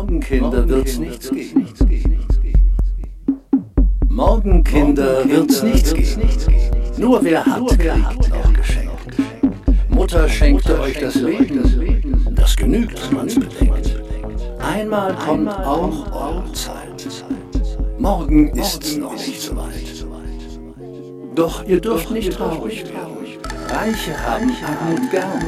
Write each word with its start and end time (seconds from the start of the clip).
Morgen, 0.00 0.20
Kinder, 0.20 0.66
wird's 0.66 0.96
nichts 0.96 1.28
geben. 1.30 1.68
Morgen, 4.08 4.64
Kinder, 4.64 5.28
wird's 5.28 5.62
nichts 5.62 5.92
geben. 5.92 6.22
Nur 6.96 7.22
wer 7.22 7.44
hat, 7.44 7.66
kriegt 7.66 8.30
noch 8.30 8.52
Geschenk. 8.54 8.90
Mutter 9.90 10.26
schenkte 10.26 10.80
euch 10.80 10.98
das 10.98 11.16
Leben, 11.16 12.32
das 12.34 12.56
genügt, 12.56 13.10
wenn 13.10 13.16
man's 13.18 13.34
bedenkt. 13.34 14.02
Einmal 14.58 15.14
kommt 15.16 15.50
auch 15.50 16.10
eure 16.12 16.50
Zeit. 16.54 17.06
Morgen 17.98 18.48
ist's 18.56 18.96
noch 18.96 19.12
nicht 19.12 19.42
so 19.42 19.54
weit. 19.54 20.06
Doch 21.34 21.62
ihr 21.66 21.78
dürft 21.78 22.10
nicht 22.10 22.32
traurig 22.32 22.84
werden. 22.84 23.18
Reiche 23.68 24.18
haben 24.18 24.50
Armut 24.64 25.10
gern. 25.10 25.44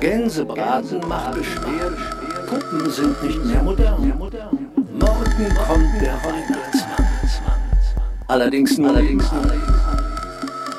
Gänsebraten 0.00 1.06
macht 1.06 1.36
Beschwer. 1.36 2.19
Puppen 2.50 2.90
sind 2.90 3.22
nicht 3.22 3.44
mehr 3.44 3.62
modern. 3.62 4.12
Morgen 4.18 5.54
kommt 5.68 6.02
der 6.02 6.14
Weihnachtsmann. 6.24 7.06
Allerdings 8.26 8.76
nur 8.76 8.90
allerdings. 8.90 9.24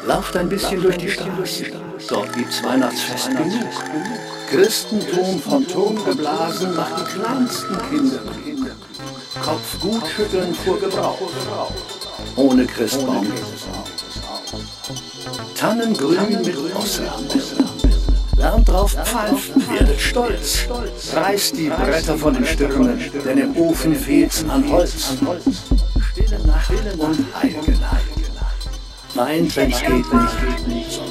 Lauft 0.05 0.35
ein 0.35 0.49
bisschen 0.49 0.81
durch 0.81 0.97
die 0.97 1.09
Straßen. 1.09 1.67
Dort 2.09 2.33
gibt's 2.33 2.61
Weihnachtsfest 2.61 3.29
genug. 3.29 3.69
Christentum 4.49 5.39
vom 5.39 5.65
Turm 5.65 6.03
geblasen 6.03 6.75
macht 6.75 6.91
die 6.99 7.19
kleinsten 7.19 7.77
Kinder. 7.89 8.19
Kopf 9.41 9.79
gut 9.79 10.03
schütteln 10.13 10.53
vor 10.53 10.77
Gebrauch. 10.77 11.21
Ohne 12.35 12.65
Christbaum 12.65 13.23
geht 13.23 13.33
es. 13.55 13.65
Tannengrün 15.57 16.41
mit 16.43 16.75
Auslampe. 16.75 17.39
Lernt 18.41 18.67
drauf 18.67 18.93
pfeifen, 18.93 19.63
werdet 19.69 20.01
stolz. 20.01 20.67
Reißt 21.13 21.55
die 21.57 21.69
Bretter 21.69 22.17
von 22.17 22.33
den 22.33 22.43
Stirnen, 22.43 22.99
denn 23.23 23.37
im 23.37 23.55
Ofen 23.55 23.95
fehlt's 23.95 24.43
an 24.49 24.67
Holz. 24.67 25.15
Stille 26.11 26.39
Nacht 26.47 26.71
und 26.97 27.25
heilige 27.39 27.71
Nacht. 27.73 28.03
Weint, 29.13 29.55
wenn's 29.55 29.79
geht 29.81 29.91
nicht, 29.91 30.91
sondern 30.91 31.10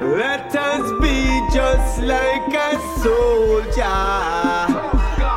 Let 0.00 0.56
us 0.56 0.90
be 1.02 1.46
just 1.52 2.00
like 2.00 2.54
a 2.54 2.80
soldier, 3.00 3.84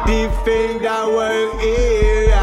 defend 0.07 0.85
our 0.85 1.25
area. 1.61 2.39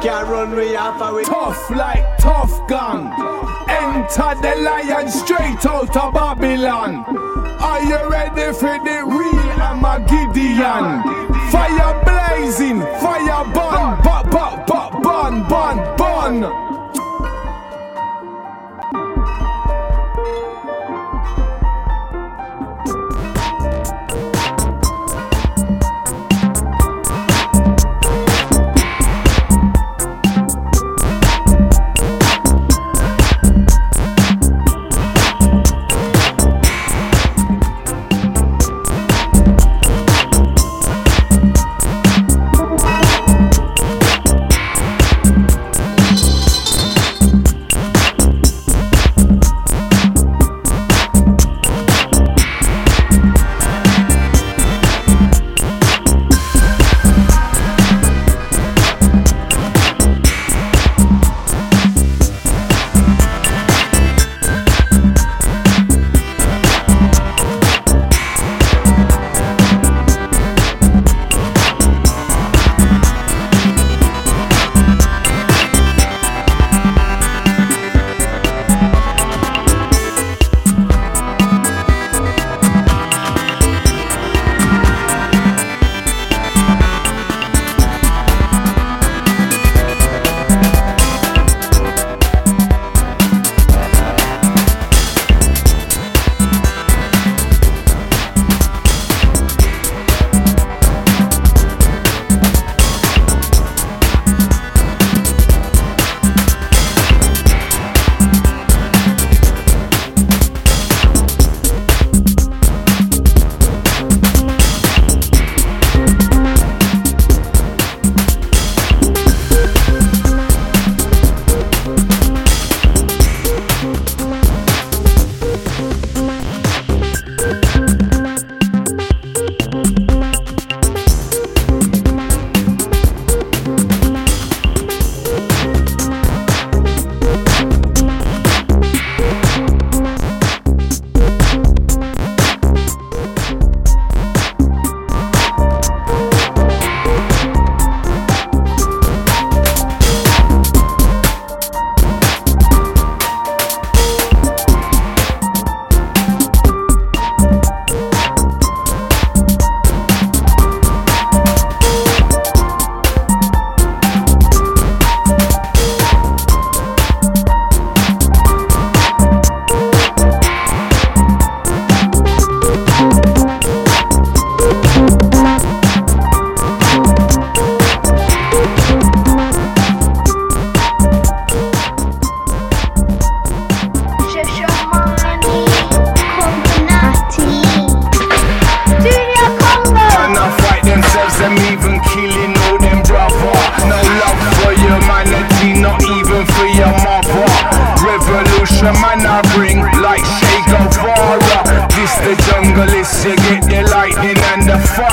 Can't 0.00 0.28
run 0.28 0.54
we 0.54 0.76
off 0.76 1.02
our 1.02 1.24
Tough 1.24 1.68
like 1.70 2.16
tough 2.18 2.68
gun. 2.68 3.08
Enter 3.68 4.34
the 4.40 4.54
lion 4.62 5.08
straight 5.08 5.66
out 5.66 5.96
of 5.96 6.14
Babylon. 6.14 7.06
Are 7.60 7.82
you 7.82 8.08
ready 8.08 8.52
for 8.56 8.78
the 8.86 9.02
real 9.04 9.60
Armageddon? 9.60 11.02
Fire 11.50 12.04
blazing, 12.04 12.80
fire 13.00 13.11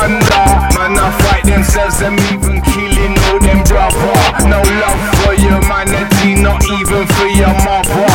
thunder. 0.10 0.46
Man, 0.74 0.98
I 0.98 1.12
fight 1.24 1.46
themselves, 1.46 2.00
them 2.00 2.18
even 2.34 2.62
killing 2.62 3.14
all 3.30 3.40
them 3.40 3.62
brother. 3.70 4.14
No 4.50 4.62
love 4.82 5.02
for 5.22 5.34
humanity, 5.38 6.42
not 6.42 6.64
even 6.66 7.06
for 7.06 7.30
your 7.30 7.54
mother. 7.62 8.10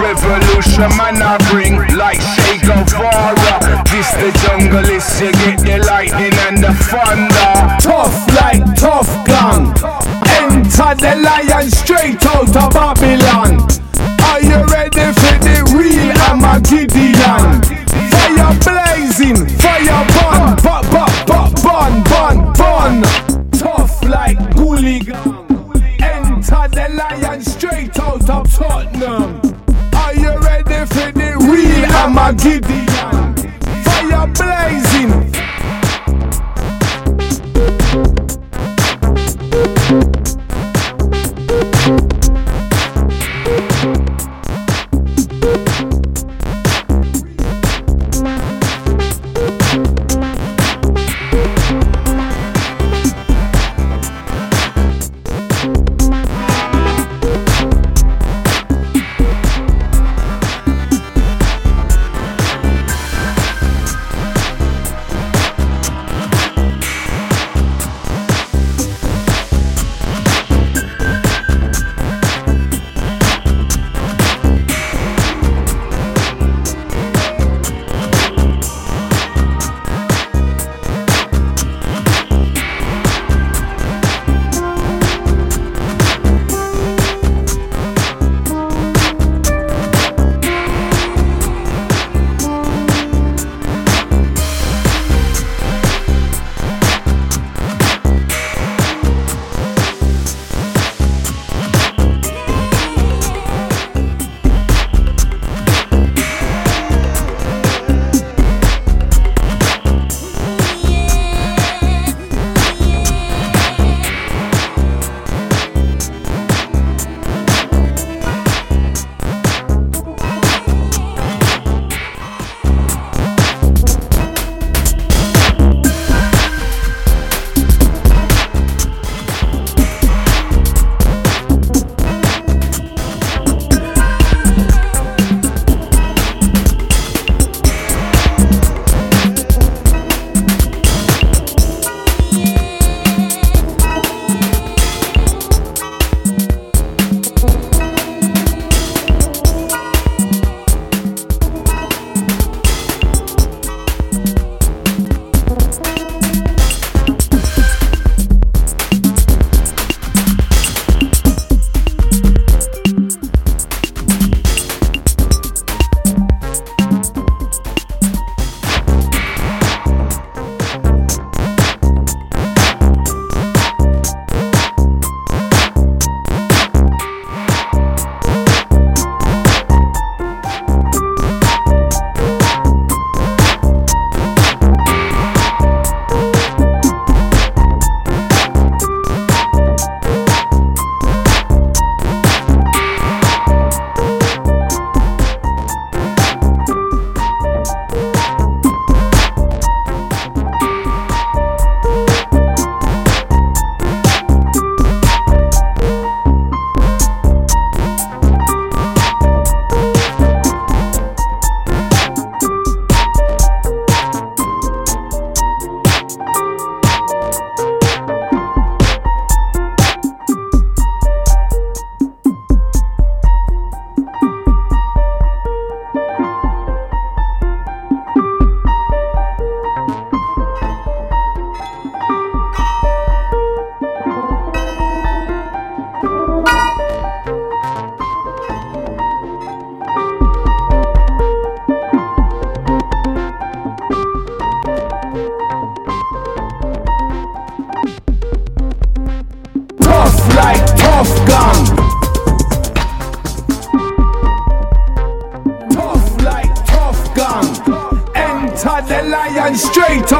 Revolution, 0.00 0.88
man, 0.96 1.20
I 1.20 1.36
bring 1.50 1.76
like 1.96 2.20
Che 2.20 2.58
Guevara. 2.64 3.84
This 3.92 4.10
the 4.16 4.32
jungle, 4.42 4.88
is 4.88 5.04
you 5.20 5.32
get 5.44 5.60
the 5.60 5.84
lightning 5.84 6.36
and 6.48 6.58
the 6.64 6.72
thunder. 6.88 7.33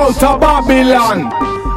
Out 0.05 0.23
of 0.23 0.41
Babylon. 0.41 1.33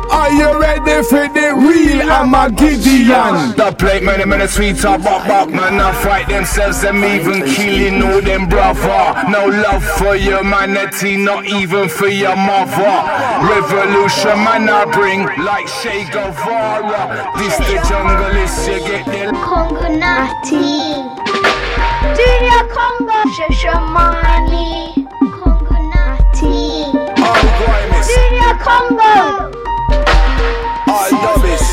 Are 0.10 0.32
you 0.32 0.60
ready 0.60 1.04
for 1.04 1.28
the 1.32 1.54
real 1.56 2.10
Armageddon? 2.10 3.56
The 3.56 3.76
plate, 3.78 4.04
man, 4.04 4.20
them 4.20 4.34
in 4.34 4.40
the 4.40 4.48
sweet 4.48 4.78
top, 4.78 5.04
bop, 5.04 5.28
bop, 5.28 5.50
man, 5.50 5.80
I 5.80 5.92
fight 6.04 6.28
themselves, 6.28 6.82
them 6.82 7.04
even 7.04 7.44
killing 7.46 8.02
all 8.04 8.22
them 8.22 8.50
brother. 8.50 9.30
No 9.30 9.48
love 9.48 9.84
for 9.84 10.16
humanity, 10.16 11.18
not 11.18 11.46
even 11.46 11.88
for 11.88 12.08
your 12.08 12.36
mother. 12.36 12.96
Revolution, 13.48 14.38
man, 14.44 14.68
I 14.68 14.86
bring 14.92 15.24
like 15.44 15.68
Che 15.68 16.06
Guevara. 16.12 17.32
This 17.38 17.56
the 17.58 17.80
jungle, 17.88 18.36
is 18.44 18.68
you 18.68 18.80
get 18.88 19.06
the 19.06 19.32
Congo 19.40 19.88
Nati. 19.88 21.00
Junior 22.16 22.64
Congo 22.76 23.20
Shashamani. 23.36 24.97
All 30.88 31.10
Dummies. 31.10 31.66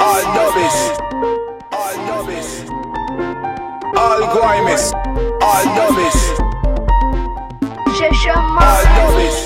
All 0.00 0.22
Dummies. 0.36 0.78
All 1.72 1.94
Dummies. 2.06 2.50
All 3.96 4.20
Grimes. 4.32 4.92
All 5.42 5.64
Dummies. 5.76 6.20
All 8.60 8.84
Dummies. 8.84 9.38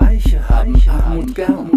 Reiche 0.00 0.38
haben 0.48 0.82
Armut 0.88 1.34
gern. 1.34 1.73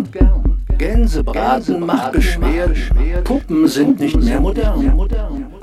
Gänsebraten 1.08 1.86
macht 1.86 2.12
Beschwerden, 2.12 2.76
Puppen 3.24 3.66
sind 3.70 3.98
nicht 3.98 4.22
mehr 4.22 4.42
modern. 4.42 4.94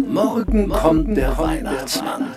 Morgen 0.08 0.70
kommt 0.70 1.14
der 1.18 1.36
Weihnachtsmann. 1.36 2.28